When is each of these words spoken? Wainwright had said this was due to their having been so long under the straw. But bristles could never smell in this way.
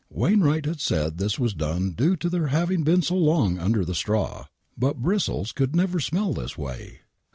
Wainwright 0.09 0.65
had 0.65 0.81
said 0.81 1.19
this 1.19 1.37
was 1.37 1.53
due 1.53 2.15
to 2.15 2.27
their 2.27 2.47
having 2.47 2.81
been 2.81 3.03
so 3.03 3.13
long 3.15 3.59
under 3.59 3.85
the 3.85 3.93
straw. 3.93 4.45
But 4.75 5.03
bristles 5.03 5.51
could 5.51 5.75
never 5.75 5.99
smell 5.99 6.29
in 6.29 6.41
this 6.41 6.57
way. 6.57 7.01